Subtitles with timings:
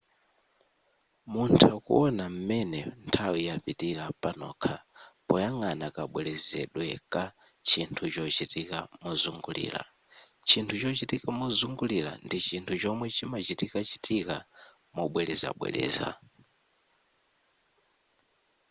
[1.31, 4.75] muntha kuwona m'mene nthawi yapitira panokha
[5.27, 7.23] poyang'ana kabwerezedwe ka
[7.67, 14.35] chinthu chochitika mozungulira.chinthu chochitika mozungulira ndi chinthu chomwe chimachitikachitika
[14.95, 16.09] mobwerezabwereza